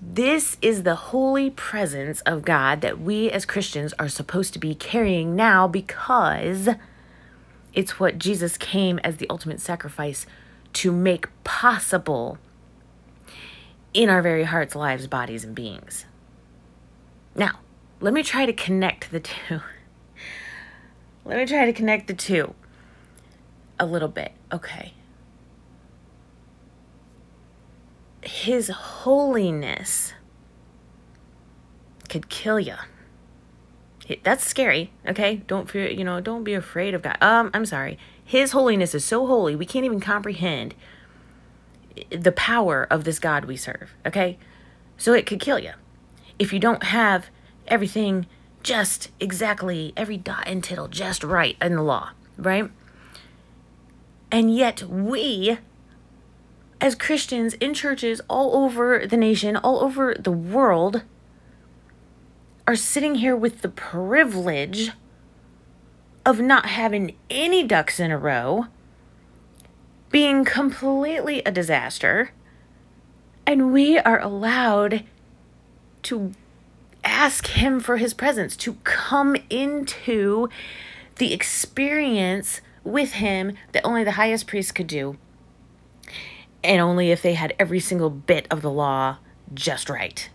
this 0.02 0.56
is 0.62 0.82
the 0.82 0.94
holy 0.94 1.50
presence 1.50 2.22
of 2.22 2.42
God 2.42 2.80
that 2.80 2.98
we 2.98 3.30
as 3.30 3.44
Christians 3.44 3.92
are 3.98 4.08
supposed 4.08 4.54
to 4.54 4.58
be 4.58 4.74
carrying 4.74 5.36
now 5.36 5.68
because 5.68 6.70
it's 7.74 8.00
what 8.00 8.18
Jesus 8.18 8.56
came 8.56 8.98
as 9.00 9.18
the 9.18 9.28
ultimate 9.28 9.60
sacrifice 9.60 10.24
to 10.72 10.90
make 10.90 11.28
possible 11.44 12.38
in 13.92 14.08
our 14.08 14.22
very 14.22 14.44
hearts, 14.44 14.74
lives, 14.74 15.06
bodies, 15.06 15.44
and 15.44 15.54
beings. 15.54 16.06
Now, 17.34 17.58
let 18.00 18.14
me 18.14 18.22
try 18.22 18.46
to 18.46 18.52
connect 18.52 19.10
the 19.10 19.20
two. 19.20 19.60
let 21.24 21.38
me 21.38 21.46
try 21.46 21.66
to 21.66 21.72
connect 21.72 22.06
the 22.06 22.14
two 22.14 22.54
a 23.78 23.86
little 23.86 24.08
bit. 24.08 24.32
Okay. 24.52 24.94
His 28.22 28.68
holiness 28.68 30.14
could 32.08 32.28
kill 32.28 32.60
you. 32.60 32.74
That's 34.24 34.44
scary, 34.44 34.92
okay? 35.06 35.36
Don't 35.46 35.70
fear, 35.70 35.88
you 35.88 36.02
know, 36.02 36.20
don't 36.20 36.42
be 36.42 36.54
afraid 36.54 36.94
of 36.94 37.02
God. 37.02 37.16
Um, 37.20 37.50
I'm 37.54 37.64
sorry. 37.64 37.96
His 38.22 38.52
holiness 38.52 38.94
is 38.94 39.04
so 39.04 39.26
holy, 39.26 39.54
we 39.54 39.66
can't 39.66 39.84
even 39.84 40.00
comprehend 40.00 40.74
the 42.10 42.32
power 42.32 42.86
of 42.90 43.04
this 43.04 43.18
God 43.18 43.44
we 43.44 43.56
serve, 43.56 43.94
okay? 44.04 44.38
So 44.96 45.12
it 45.12 45.26
could 45.26 45.40
kill 45.40 45.58
you. 45.58 45.72
If 46.38 46.52
you 46.52 46.58
don't 46.58 46.84
have 46.84 47.30
everything 47.70 48.26
just 48.62 49.10
exactly, 49.20 49.92
every 49.96 50.16
dot 50.16 50.44
and 50.46 50.62
tittle 50.62 50.88
just 50.88 51.24
right 51.24 51.56
in 51.62 51.76
the 51.76 51.82
law, 51.82 52.10
right? 52.36 52.70
And 54.30 54.54
yet 54.54 54.82
we, 54.82 55.58
as 56.80 56.94
Christians 56.94 57.54
in 57.54 57.74
churches 57.74 58.20
all 58.28 58.64
over 58.64 59.06
the 59.06 59.16
nation, 59.16 59.56
all 59.56 59.80
over 59.80 60.14
the 60.14 60.30
world, 60.30 61.02
are 62.66 62.76
sitting 62.76 63.16
here 63.16 63.36
with 63.36 63.62
the 63.62 63.68
privilege 63.68 64.92
of 66.24 66.40
not 66.40 66.66
having 66.66 67.16
any 67.28 67.66
ducks 67.66 67.98
in 67.98 68.10
a 68.10 68.18
row 68.18 68.66
being 70.10 70.44
completely 70.44 71.40
a 71.42 71.50
disaster, 71.50 72.32
and 73.46 73.72
we 73.72 73.98
are 73.98 74.20
allowed 74.20 75.04
to 76.02 76.32
ask 77.04 77.46
Him 77.48 77.80
for 77.80 77.96
His 77.96 78.14
presence, 78.14 78.56
to 78.56 78.74
come 78.84 79.36
into 79.48 80.48
the 81.16 81.32
experience 81.32 82.60
with 82.84 83.12
Him 83.12 83.52
that 83.72 83.84
only 83.84 84.04
the 84.04 84.12
highest 84.12 84.46
priest 84.46 84.74
could 84.74 84.86
do, 84.86 85.16
and 86.62 86.80
only 86.80 87.10
if 87.10 87.22
they 87.22 87.34
had 87.34 87.54
every 87.58 87.80
single 87.80 88.10
bit 88.10 88.46
of 88.50 88.62
the 88.62 88.70
law 88.70 89.18
just 89.52 89.88
right. 89.88 90.30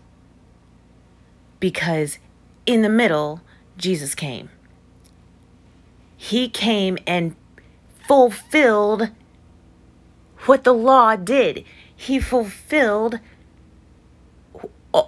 Because 1.60 2.18
in 2.66 2.82
the 2.82 2.88
middle, 2.88 3.40
Jesus 3.78 4.14
came. 4.14 4.50
He 6.16 6.48
came 6.48 6.98
and 7.06 7.36
fulfilled 8.06 9.10
what 10.46 10.64
the 10.64 10.74
law 10.74 11.16
did. 11.16 11.64
He 11.94 12.20
fulfilled 12.20 13.20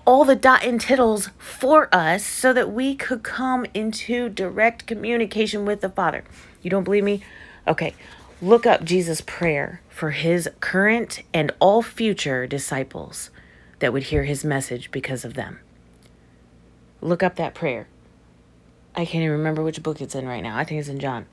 all 0.06 0.24
the 0.24 0.36
dot 0.36 0.64
and 0.64 0.80
tittles 0.80 1.30
for 1.38 1.88
us 1.94 2.24
so 2.24 2.52
that 2.52 2.72
we 2.72 2.94
could 2.94 3.22
come 3.22 3.66
into 3.74 4.28
direct 4.28 4.86
communication 4.86 5.64
with 5.64 5.80
the 5.80 5.88
Father. 5.88 6.24
You 6.62 6.70
don't 6.70 6.84
believe 6.84 7.04
me? 7.04 7.22
Okay. 7.66 7.94
Look 8.40 8.66
up 8.66 8.84
Jesus' 8.84 9.20
prayer 9.20 9.80
for 9.88 10.12
his 10.12 10.48
current 10.60 11.22
and 11.34 11.50
all 11.58 11.82
future 11.82 12.46
disciples 12.46 13.30
that 13.80 13.92
would 13.92 14.04
hear 14.04 14.24
his 14.24 14.44
message 14.44 14.92
because 14.92 15.24
of 15.24 15.34
them. 15.34 15.58
Look 17.00 17.22
up 17.22 17.36
that 17.36 17.54
prayer. 17.54 17.88
I 18.94 19.04
can't 19.04 19.22
even 19.22 19.38
remember 19.38 19.62
which 19.62 19.82
book 19.82 20.00
it's 20.00 20.14
in 20.14 20.26
right 20.26 20.40
now. 20.40 20.56
I 20.56 20.64
think 20.64 20.80
it's 20.80 20.88
in 20.88 21.00
John. 21.00 21.26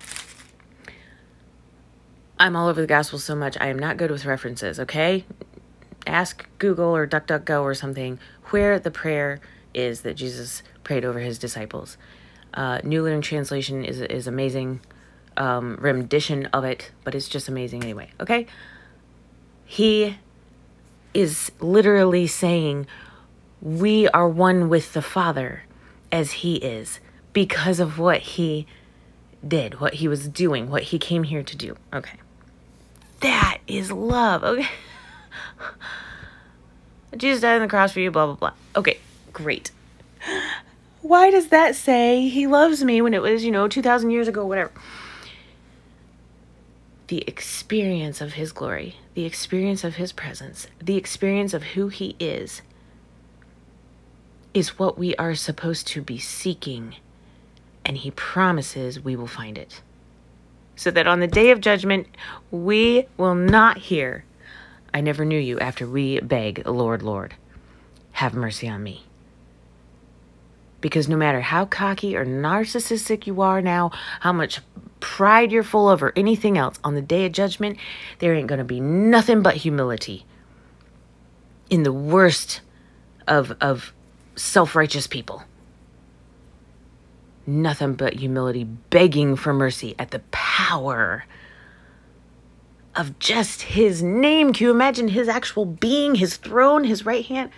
I'm 2.40 2.56
all 2.56 2.68
over 2.68 2.82
the 2.82 2.88
gospel 2.88 3.18
so 3.18 3.36
much, 3.36 3.56
I 3.62 3.68
am 3.68 3.80
not 3.80 3.98
good 3.98 4.12
with 4.12 4.26
references, 4.26 4.80
okay? 4.80 5.26
Ask 6.06 6.46
Google 6.60 6.96
or 6.96 7.08
DuckDuckGo 7.08 7.62
or 7.62 7.74
something 7.74 8.20
where 8.52 8.80
the 8.80 8.92
prayer 8.92 9.40
is 9.74 10.02
that 10.02 10.16
Jesus 10.16 10.64
prayed 10.84 11.06
over 11.06 11.20
his 11.20 11.38
disciples. 11.38 11.98
Uh, 12.54 12.80
New 12.84 13.04
Living 13.04 13.22
Translation 13.22 13.84
is, 13.84 14.00
is 14.00 14.28
amazing 14.28 14.80
um, 15.38 15.78
rendition 15.80 16.46
of 16.48 16.64
it, 16.64 16.92
but 17.04 17.14
it's 17.14 17.28
just 17.28 17.50
amazing 17.50 17.84
anyway, 17.84 18.10
okay? 18.20 18.48
He 19.66 20.18
is 21.14 21.52
literally 21.60 22.28
saying, 22.28 22.88
We 23.62 24.08
are 24.10 24.28
one 24.28 24.70
with 24.70 24.94
the 24.94 25.02
Father 25.02 25.64
as 26.12 26.32
He 26.34 26.56
is 26.56 27.00
because 27.34 27.80
of 27.80 28.00
what 28.00 28.22
He 28.22 28.68
did, 29.46 29.80
what 29.82 29.96
He 29.96 30.08
was 30.08 30.30
doing, 30.30 30.70
what 30.70 30.84
He 30.84 31.00
came 31.00 31.24
here 31.24 31.44
to 31.44 31.58
do. 31.58 31.76
Okay. 31.94 32.18
That 33.20 33.60
is 33.68 33.92
love. 33.92 34.44
Okay. 34.44 34.68
Jesus 37.18 37.42
died 37.42 37.56
on 37.56 37.62
the 37.62 37.68
cross 37.68 37.92
for 37.92 38.00
you, 38.00 38.12
blah, 38.12 38.26
blah, 38.26 38.36
blah. 38.36 38.54
Okay, 38.76 39.00
great. 39.34 39.72
Why 41.02 41.30
does 41.30 41.50
that 41.50 41.76
say 41.76 42.28
he 42.28 42.48
loves 42.48 42.84
me 42.84 43.02
when 43.02 43.14
it 43.14 43.22
was, 43.22 43.44
you 43.44 43.52
know, 43.52 43.68
2,000 43.68 44.10
years 44.10 44.28
ago, 44.28 44.46
whatever? 44.46 44.72
The 47.08 47.24
experience 47.28 48.22
of 48.22 48.34
his 48.34 48.52
glory, 48.52 48.96
the 49.14 49.26
experience 49.26 49.84
of 49.84 49.96
his 49.96 50.12
presence, 50.12 50.68
the 50.82 50.98
experience 50.98 51.54
of 51.54 51.62
who 51.64 51.90
he 51.90 52.16
is, 52.20 52.64
is 54.56 54.80
what 54.80 54.98
we 54.98 55.16
are 55.18 55.36
supposed 55.36 55.86
to 55.88 56.02
be 56.02 56.18
seeking. 56.18 56.96
And 57.84 57.98
he 57.98 58.10
promises 58.10 59.00
we 59.00 59.16
will 59.16 59.28
find 59.28 59.60
it 59.60 59.82
so 60.76 60.92
that 60.92 61.08
on 61.08 61.20
the 61.20 61.28
day 61.28 61.52
of 61.52 61.62
judgment 61.62 62.08
we 62.52 63.08
will 63.18 63.36
not 63.36 63.78
hear, 63.78 64.26
I 64.96 65.02
never 65.02 65.26
knew 65.26 65.38
you, 65.38 65.60
after 65.60 65.86
we 65.86 66.22
beg, 66.22 66.66
Lord, 66.66 67.04
Lord, 67.04 67.36
have 68.14 68.34
mercy 68.34 68.70
on 68.70 68.82
me. 68.82 69.04
Because 70.80 71.10
no 71.10 71.18
matter 71.18 71.42
how 71.42 71.66
cocky 71.66 72.16
or 72.16 72.26
narcissistic 72.26 73.28
you 73.28 73.42
are 73.42 73.62
now, 73.62 73.92
how 74.22 74.32
much 74.32 74.62
pride 75.02 75.52
you're 75.52 75.64
full 75.64 75.90
of, 75.90 76.02
or 76.02 76.14
anything 76.16 76.58
else, 76.58 76.80
on 76.82 76.96
the 76.96 77.02
day 77.02 77.26
of 77.26 77.34
judgment, 77.34 77.78
there 78.20 78.34
ain't 78.34 78.48
going 78.48 78.60
to 78.60 78.64
be 78.64 78.80
nothing 78.80 79.42
but 79.42 79.58
humility 79.58 80.26
in 81.70 81.84
the 81.84 81.92
worst 81.92 82.62
of, 83.28 83.52
of 83.60 83.92
self 84.38 84.78
righteous 84.78 85.08
people 85.08 85.44
nothing 87.48 87.94
but 87.94 88.14
humility, 88.14 88.64
begging 88.64 89.36
for 89.36 89.54
mercy 89.54 89.94
at 90.00 90.12
the 90.12 90.20
power 90.32 91.26
of 92.96 93.20
just 93.20 93.64
his 93.64 94.02
name. 94.02 94.54
Can 94.54 94.66
you 94.66 94.72
imagine 94.72 95.10
his 95.10 95.28
actual 95.28 95.66
being, 95.66 96.16
his 96.16 96.38
throne, 96.38 96.84
his 96.84 97.06
right 97.06 97.26
hand? 97.26 97.52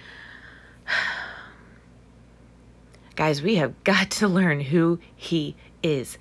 Guys, 3.15 3.41
we 3.41 3.55
have 3.55 3.83
got 3.83 4.11
to 4.11 4.27
learn 4.27 4.59
who 4.59 4.99
he 5.15 5.55
is. 5.81 6.17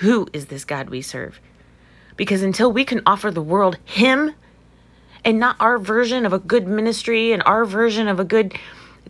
Who 0.00 0.28
is 0.32 0.46
this 0.46 0.64
God 0.64 0.90
we 0.90 1.02
serve? 1.02 1.40
Because 2.16 2.42
until 2.42 2.72
we 2.72 2.84
can 2.84 3.02
offer 3.04 3.30
the 3.30 3.42
world 3.42 3.78
him 3.84 4.34
and 5.24 5.38
not 5.38 5.56
our 5.60 5.78
version 5.78 6.24
of 6.24 6.32
a 6.32 6.38
good 6.38 6.66
ministry 6.66 7.32
and 7.32 7.42
our 7.44 7.64
version 7.64 8.08
of 8.08 8.18
a 8.18 8.24
good 8.24 8.54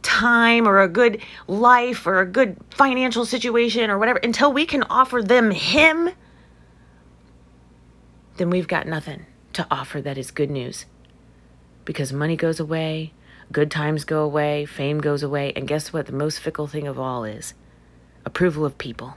time 0.02 0.66
or 0.66 0.80
a 0.80 0.88
good 0.88 1.20
life 1.46 2.06
or 2.06 2.20
a 2.20 2.26
good 2.26 2.56
financial 2.70 3.24
situation 3.24 3.90
or 3.90 3.98
whatever, 3.98 4.18
until 4.22 4.52
we 4.52 4.66
can 4.66 4.82
offer 4.84 5.22
them 5.22 5.50
Him, 5.50 6.10
then 8.36 8.50
we've 8.50 8.68
got 8.68 8.86
nothing 8.86 9.26
to 9.58 9.66
offer 9.70 10.00
that 10.00 10.18
is 10.18 10.30
good 10.30 10.50
news. 10.50 10.86
Because 11.84 12.12
money 12.12 12.36
goes 12.36 12.58
away, 12.58 13.12
Good 13.50 13.70
times 13.70 14.04
go 14.04 14.22
away, 14.22 14.66
fame 14.66 15.00
goes 15.00 15.22
away, 15.22 15.54
and 15.56 15.66
guess 15.66 15.90
what? 15.90 16.06
The 16.06 16.12
most 16.12 16.38
fickle 16.38 16.66
thing 16.66 16.86
of 16.86 16.98
all 16.98 17.24
is 17.24 17.54
approval 18.26 18.66
of 18.66 18.76
people. 18.76 19.16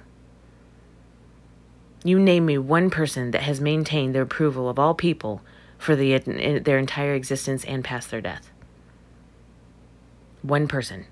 You 2.03 2.17
name 2.17 2.45
me 2.45 2.57
one 2.57 2.89
person 2.89 3.31
that 3.31 3.41
has 3.41 3.59
maintained 3.59 4.15
the 4.15 4.21
approval 4.21 4.69
of 4.69 4.79
all 4.79 4.93
people 4.93 5.41
for 5.77 5.97
the, 5.97 6.17
their 6.63 6.77
entire 6.77 7.13
existence 7.13 7.65
and 7.65 7.83
past 7.83 8.09
their 8.09 8.21
death. 8.21 8.49
One 10.41 10.67
person. 10.67 11.05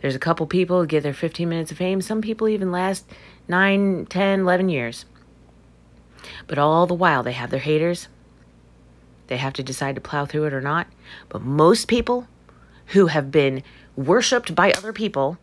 There's 0.00 0.14
a 0.14 0.20
couple 0.20 0.46
people 0.46 0.80
who 0.80 0.86
get 0.86 1.02
their 1.02 1.14
15 1.14 1.48
minutes 1.48 1.70
of 1.70 1.78
fame. 1.78 2.02
Some 2.02 2.20
people 2.20 2.48
even 2.48 2.70
last 2.70 3.08
9, 3.48 4.06
10, 4.06 4.40
11 4.40 4.68
years. 4.68 5.06
But 6.46 6.58
all 6.58 6.86
the 6.86 6.94
while, 6.94 7.22
they 7.22 7.32
have 7.32 7.50
their 7.50 7.60
haters. 7.60 8.08
They 9.26 9.36
have 9.36 9.52
to 9.54 9.62
decide 9.62 9.94
to 9.94 10.00
plow 10.00 10.26
through 10.26 10.44
it 10.44 10.52
or 10.52 10.60
not. 10.60 10.86
But 11.28 11.42
most 11.42 11.88
people 11.88 12.26
who 12.86 13.06
have 13.06 13.30
been 13.30 13.62
worshiped 13.96 14.54
by 14.54 14.72
other 14.72 14.92
people 14.92 15.38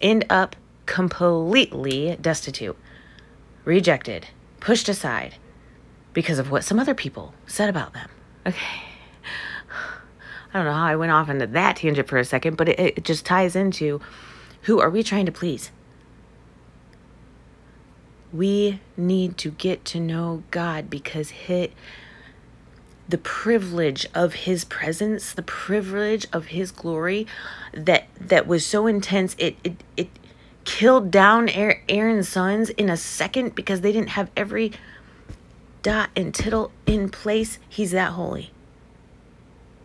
end 0.00 0.24
up 0.30 0.56
completely 0.86 2.16
destitute, 2.20 2.76
rejected, 3.64 4.28
pushed 4.60 4.88
aside 4.88 5.36
because 6.12 6.38
of 6.38 6.50
what 6.50 6.64
some 6.64 6.78
other 6.78 6.94
people 6.94 7.34
said 7.46 7.68
about 7.68 7.92
them. 7.94 8.08
Okay. 8.46 8.82
I 10.52 10.58
don't 10.58 10.66
know 10.66 10.74
how 10.74 10.84
I 10.84 10.96
went 10.96 11.12
off 11.12 11.30
into 11.30 11.46
that 11.46 11.76
tangent 11.76 12.08
for 12.08 12.18
a 12.18 12.24
second, 12.24 12.56
but 12.56 12.68
it, 12.68 12.78
it 12.78 13.04
just 13.04 13.24
ties 13.24 13.56
into 13.56 14.00
who 14.62 14.80
are 14.80 14.90
we 14.90 15.02
trying 15.02 15.26
to 15.26 15.32
please? 15.32 15.70
We 18.32 18.80
need 18.96 19.36
to 19.38 19.50
get 19.50 19.84
to 19.86 20.00
know 20.00 20.42
God 20.50 20.88
because 20.88 21.30
hit 21.30 21.72
the 23.08 23.18
privilege 23.18 24.06
of 24.14 24.32
his 24.34 24.64
presence, 24.64 25.32
the 25.32 25.42
privilege 25.42 26.26
of 26.32 26.46
his 26.46 26.70
glory 26.70 27.26
that 27.74 28.08
that 28.18 28.46
was 28.46 28.64
so 28.64 28.86
intense 28.86 29.34
it 29.38 29.56
it, 29.62 29.76
it 29.96 30.08
killed 30.64 31.10
down 31.10 31.48
Aaron's 31.48 32.28
sons 32.28 32.70
in 32.70 32.88
a 32.88 32.96
second 32.96 33.54
because 33.54 33.80
they 33.80 33.92
didn't 33.92 34.10
have 34.10 34.30
every 34.36 34.72
dot 35.82 36.10
and 36.14 36.34
tittle 36.34 36.70
in 36.86 37.08
place. 37.08 37.58
He's 37.68 37.90
that 37.90 38.12
holy. 38.12 38.50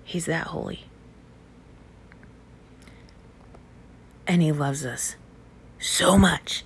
He's 0.03 0.25
that 0.25 0.47
holy. 0.47 0.85
And 4.25 4.41
he 4.41 4.51
loves 4.51 4.85
us 4.85 5.15
so 5.79 6.17
much 6.17 6.63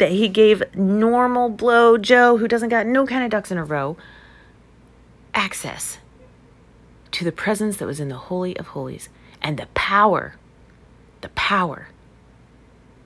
that 0.00 0.12
he 0.12 0.28
gave 0.28 0.62
normal 0.74 1.50
blow 1.50 1.98
Joe, 1.98 2.38
who 2.38 2.48
doesn't 2.48 2.70
got 2.70 2.86
no 2.86 3.06
kind 3.06 3.22
of 3.22 3.30
ducks 3.30 3.50
in 3.52 3.58
a 3.58 3.64
row, 3.64 3.98
access 5.34 5.98
to 7.12 7.22
the 7.22 7.30
presence 7.30 7.76
that 7.76 7.86
was 7.86 8.00
in 8.00 8.08
the 8.08 8.16
Holy 8.16 8.56
of 8.56 8.68
Holies 8.68 9.10
and 9.42 9.58
the 9.58 9.66
power, 9.74 10.36
the 11.20 11.28
power 11.30 11.88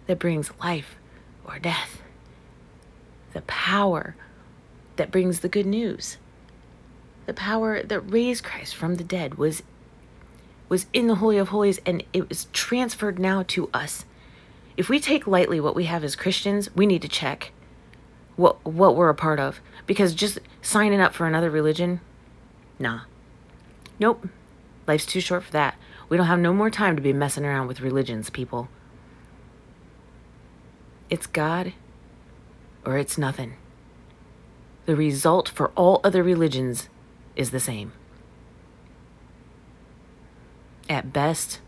that 0.06 0.20
brings 0.20 0.52
life 0.60 0.94
or 1.44 1.58
death, 1.58 2.00
the 3.32 3.42
power 3.42 4.14
that 4.94 5.10
brings 5.10 5.40
the 5.40 5.48
good 5.48 5.66
news, 5.66 6.18
the 7.26 7.34
power 7.34 7.82
that 7.82 8.00
raised 8.00 8.44
Christ 8.44 8.76
from 8.76 8.94
the 8.94 9.04
dead 9.04 9.34
was 9.34 9.62
was 10.68 10.86
in 10.92 11.08
the 11.08 11.16
holy 11.16 11.38
of 11.38 11.48
holies 11.48 11.78
and 11.84 12.02
it 12.12 12.28
was 12.28 12.46
transferred 12.52 13.18
now 13.18 13.42
to 13.48 13.68
us. 13.74 14.04
If 14.76 14.88
we 14.88 14.98
take 14.98 15.26
lightly 15.26 15.60
what 15.60 15.76
we 15.76 15.84
have 15.84 16.02
as 16.02 16.16
Christians, 16.16 16.68
we 16.74 16.86
need 16.86 17.02
to 17.02 17.08
check 17.08 17.52
what 18.36 18.64
what 18.64 18.96
we're 18.96 19.08
a 19.08 19.14
part 19.14 19.38
of 19.38 19.60
because 19.86 20.14
just 20.14 20.40
signing 20.62 21.00
up 21.00 21.14
for 21.14 21.26
another 21.26 21.50
religion, 21.50 22.00
nah. 22.78 23.02
Nope. 23.98 24.28
Life's 24.86 25.06
too 25.06 25.20
short 25.20 25.44
for 25.44 25.52
that. 25.52 25.76
We 26.08 26.16
don't 26.16 26.26
have 26.26 26.40
no 26.40 26.52
more 26.52 26.70
time 26.70 26.96
to 26.96 27.02
be 27.02 27.12
messing 27.12 27.44
around 27.44 27.68
with 27.68 27.80
religions, 27.80 28.28
people. 28.28 28.68
It's 31.08 31.26
God 31.26 31.72
or 32.84 32.98
it's 32.98 33.16
nothing. 33.16 33.54
The 34.86 34.96
result 34.96 35.48
for 35.48 35.70
all 35.70 36.00
other 36.04 36.22
religions 36.22 36.88
is 37.36 37.50
the 37.50 37.60
same. 37.60 37.92
At 40.88 41.12
best, 41.12 41.60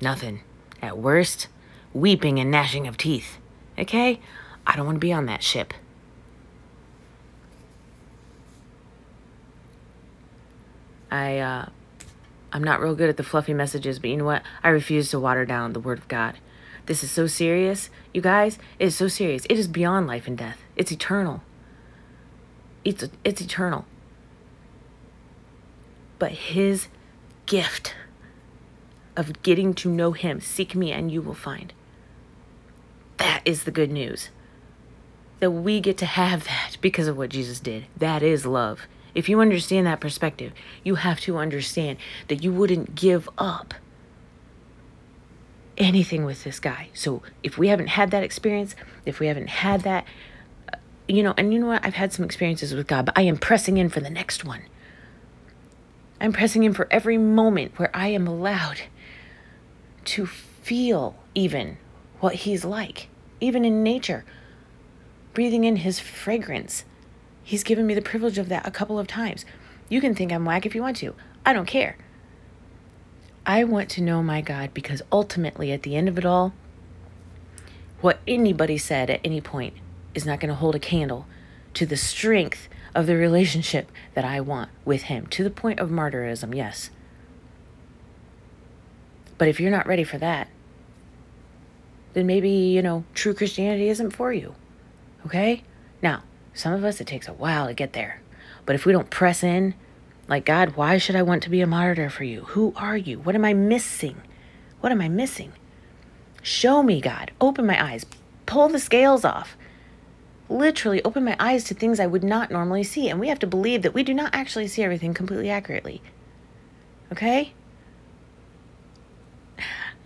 nothing. 0.00 0.42
At 0.80 0.98
worst, 0.98 1.48
weeping 1.96 2.38
and 2.38 2.50
gnashing 2.50 2.86
of 2.86 2.96
teeth. 2.96 3.38
Okay? 3.78 4.20
I 4.66 4.76
don't 4.76 4.86
want 4.86 4.96
to 4.96 5.00
be 5.00 5.12
on 5.12 5.26
that 5.26 5.42
ship. 5.42 5.72
I 11.10 11.38
uh 11.38 11.68
I'm 12.52 12.64
not 12.64 12.80
real 12.80 12.94
good 12.94 13.08
at 13.08 13.16
the 13.16 13.22
fluffy 13.22 13.54
messages, 13.54 13.98
but 13.98 14.10
you 14.10 14.16
know 14.16 14.24
what? 14.24 14.42
I 14.62 14.68
refuse 14.68 15.10
to 15.10 15.20
water 15.20 15.44
down 15.44 15.72
the 15.72 15.80
word 15.80 15.98
of 15.98 16.08
God. 16.08 16.38
This 16.86 17.02
is 17.02 17.10
so 17.10 17.26
serious, 17.26 17.90
you 18.14 18.20
guys. 18.20 18.58
It 18.78 18.86
is 18.86 18.96
so 18.96 19.08
serious. 19.08 19.44
It 19.46 19.58
is 19.58 19.68
beyond 19.68 20.06
life 20.06 20.26
and 20.26 20.38
death. 20.38 20.58
It's 20.76 20.92
eternal. 20.92 21.42
It's 22.84 23.04
it's 23.24 23.40
eternal. 23.40 23.84
But 26.18 26.32
his 26.32 26.88
gift 27.46 27.94
of 29.16 29.42
getting 29.42 29.74
to 29.74 29.90
know 29.90 30.12
him, 30.12 30.40
seek 30.40 30.74
me 30.74 30.92
and 30.92 31.10
you 31.10 31.22
will 31.22 31.34
find. 31.34 31.72
Is 33.46 33.64
the 33.64 33.70
good 33.70 33.90
news. 33.90 34.28
That 35.40 35.52
we 35.52 35.80
get 35.80 35.96
to 35.98 36.06
have 36.06 36.44
that 36.44 36.76
because 36.82 37.08
of 37.08 37.16
what 37.16 37.30
Jesus 37.30 37.60
did. 37.60 37.86
That 37.96 38.22
is 38.22 38.44
love. 38.44 38.86
If 39.14 39.30
you 39.30 39.40
understand 39.40 39.86
that 39.86 40.00
perspective, 40.00 40.52
you 40.84 40.96
have 40.96 41.20
to 41.20 41.38
understand 41.38 41.96
that 42.28 42.44
you 42.44 42.52
wouldn't 42.52 42.94
give 42.94 43.26
up 43.38 43.72
anything 45.78 46.24
with 46.24 46.44
this 46.44 46.60
guy. 46.60 46.88
So 46.92 47.22
if 47.42 47.56
we 47.56 47.68
haven't 47.68 47.88
had 47.88 48.10
that 48.10 48.22
experience, 48.22 48.74
if 49.04 49.20
we 49.20 49.26
haven't 49.26 49.48
had 49.48 49.82
that, 49.82 50.04
uh, 50.72 50.76
you 51.08 51.22
know, 51.22 51.34
and 51.36 51.52
you 51.52 51.60
know 51.60 51.66
what? 51.68 51.84
I've 51.84 51.94
had 51.94 52.12
some 52.12 52.24
experiences 52.24 52.74
with 52.74 52.86
God, 52.86 53.06
but 53.06 53.16
I 53.16 53.22
am 53.22 53.36
pressing 53.36 53.78
in 53.78 53.88
for 53.88 54.00
the 54.00 54.10
next 54.10 54.44
one. 54.44 54.62
I'm 56.20 56.32
pressing 56.32 56.62
in 56.62 56.72
for 56.72 56.88
every 56.90 57.18
moment 57.18 57.78
where 57.78 57.94
I 57.94 58.08
am 58.08 58.26
allowed 58.26 58.82
to 60.06 60.26
feel 60.26 61.16
even 61.34 61.76
what 62.20 62.34
He's 62.34 62.64
like, 62.64 63.08
even 63.46 63.64
in 63.64 63.84
nature, 63.84 64.24
breathing 65.32 65.62
in 65.62 65.76
His 65.76 66.00
fragrance. 66.00 66.84
He's 67.44 67.62
given 67.62 67.86
me 67.86 67.94
the 67.94 68.02
privilege 68.02 68.38
of 68.38 68.48
that 68.48 68.66
a 68.66 68.72
couple 68.72 68.98
of 68.98 69.06
times. 69.06 69.44
You 69.88 70.00
can 70.00 70.16
think 70.16 70.32
I'm 70.32 70.44
whack 70.44 70.66
if 70.66 70.74
you 70.74 70.82
want 70.82 70.96
to. 70.96 71.14
I 71.44 71.52
don't 71.52 71.66
care. 71.66 71.96
I 73.46 73.62
want 73.62 73.88
to 73.90 74.02
know 74.02 74.20
my 74.20 74.40
God 74.40 74.74
because 74.74 75.00
ultimately, 75.12 75.70
at 75.70 75.84
the 75.84 75.94
end 75.94 76.08
of 76.08 76.18
it 76.18 76.26
all, 76.26 76.52
what 78.00 78.18
anybody 78.26 78.76
said 78.76 79.08
at 79.08 79.20
any 79.22 79.40
point 79.40 79.74
is 80.12 80.26
not 80.26 80.40
going 80.40 80.48
to 80.48 80.56
hold 80.56 80.74
a 80.74 80.80
candle 80.80 81.26
to 81.74 81.86
the 81.86 81.96
strength 81.96 82.68
of 82.96 83.06
the 83.06 83.14
relationship 83.14 83.92
that 84.14 84.24
I 84.24 84.40
want 84.40 84.70
with 84.84 85.02
Him, 85.02 85.28
to 85.28 85.44
the 85.44 85.50
point 85.50 85.78
of 85.78 85.88
martyrism, 85.90 86.56
yes. 86.56 86.90
But 89.38 89.46
if 89.46 89.60
you're 89.60 89.70
not 89.70 89.86
ready 89.86 90.02
for 90.02 90.18
that, 90.18 90.48
then 92.16 92.26
maybe, 92.26 92.48
you 92.48 92.80
know, 92.80 93.04
true 93.12 93.34
Christianity 93.34 93.90
isn't 93.90 94.12
for 94.12 94.32
you. 94.32 94.54
Okay? 95.26 95.62
Now, 96.00 96.22
some 96.54 96.72
of 96.72 96.82
us, 96.82 96.98
it 96.98 97.06
takes 97.06 97.28
a 97.28 97.34
while 97.34 97.66
to 97.66 97.74
get 97.74 97.92
there. 97.92 98.22
But 98.64 98.74
if 98.74 98.86
we 98.86 98.92
don't 98.92 99.10
press 99.10 99.42
in 99.42 99.74
like, 100.26 100.46
God, 100.46 100.76
why 100.76 100.96
should 100.96 101.14
I 101.14 101.20
want 101.20 101.42
to 101.42 101.50
be 101.50 101.60
a 101.60 101.66
martyr 101.66 102.08
for 102.08 102.24
you? 102.24 102.44
Who 102.44 102.72
are 102.74 102.96
you? 102.96 103.18
What 103.18 103.34
am 103.34 103.44
I 103.44 103.52
missing? 103.52 104.22
What 104.80 104.92
am 104.92 105.02
I 105.02 105.10
missing? 105.10 105.52
Show 106.40 106.82
me, 106.82 107.02
God. 107.02 107.32
Open 107.38 107.66
my 107.66 107.84
eyes. 107.84 108.06
Pull 108.46 108.70
the 108.70 108.78
scales 108.78 109.26
off. 109.26 109.54
Literally 110.48 111.02
open 111.02 111.22
my 111.22 111.36
eyes 111.38 111.64
to 111.64 111.74
things 111.74 112.00
I 112.00 112.06
would 112.06 112.24
not 112.24 112.50
normally 112.50 112.82
see. 112.82 113.10
And 113.10 113.20
we 113.20 113.28
have 113.28 113.40
to 113.40 113.46
believe 113.46 113.82
that 113.82 113.92
we 113.92 114.02
do 114.02 114.14
not 114.14 114.34
actually 114.34 114.68
see 114.68 114.82
everything 114.82 115.12
completely 115.12 115.50
accurately. 115.50 116.00
Okay? 117.12 117.52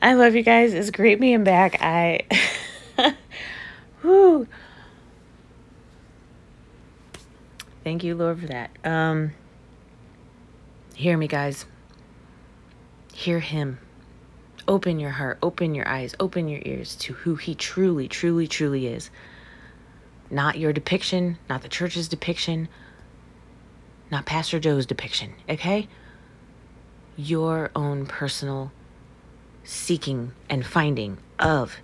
I 0.03 0.15
love 0.15 0.35
you 0.35 0.43
guys. 0.43 0.73
It's 0.73 0.91
great 0.91 1.21
being 1.21 1.45
back. 1.45 1.77
I. 1.81 2.21
Whoo. 4.03 4.47
Thank 7.85 8.05
you, 8.05 8.15
Lord, 8.15 8.41
for 8.41 8.47
that. 8.47 8.71
Um, 8.85 9.33
Hear 11.01 11.17
me, 11.17 11.29
guys. 11.29 11.65
Hear 13.15 13.41
Him. 13.41 13.79
Open 14.69 15.01
your 15.01 15.13
heart, 15.13 15.39
open 15.43 15.75
your 15.75 15.89
eyes, 15.89 16.15
open 16.21 16.47
your 16.47 16.61
ears 16.67 16.95
to 16.97 17.15
who 17.15 17.37
He 17.37 17.55
truly, 17.55 18.07
truly, 18.07 18.47
truly 18.47 18.87
is. 18.87 19.09
Not 20.31 20.59
your 20.59 20.75
depiction, 20.75 21.39
not 21.49 21.63
the 21.63 21.71
church's 21.71 22.07
depiction, 22.07 22.69
not 24.11 24.27
Pastor 24.27 24.61
Joe's 24.61 24.85
depiction, 24.85 25.33
okay? 25.49 25.89
Your 27.17 27.71
own 27.75 28.05
personal 28.05 28.71
seeking 29.71 30.33
and 30.49 30.67
finding 30.67 31.19
of 31.39 31.77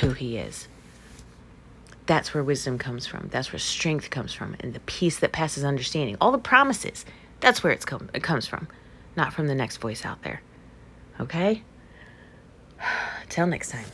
who 0.00 0.10
He 0.10 0.38
is. 0.38 0.68
That's 2.06 2.32
where 2.32 2.42
wisdom 2.42 2.78
comes 2.78 3.06
from. 3.06 3.28
That's 3.30 3.52
where 3.52 3.58
strength 3.58 4.08
comes 4.08 4.32
from, 4.32 4.56
and 4.60 4.72
the 4.72 4.80
peace 4.80 5.18
that 5.18 5.32
passes 5.32 5.62
understanding. 5.64 6.16
All 6.20 6.32
the 6.32 6.38
promises 6.38 7.04
that's 7.40 7.62
where 7.62 7.72
it's 7.72 7.84
come 7.84 8.08
it 8.14 8.22
comes 8.22 8.46
from. 8.46 8.68
not 9.16 9.32
from 9.32 9.48
the 9.48 9.54
next 9.54 9.78
voice 9.78 10.04
out 10.04 10.22
there. 10.22 10.42
Okay? 11.20 11.62
Till 13.28 13.46
next 13.46 13.70
time. 13.70 13.86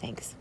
Thanks. 0.00 0.34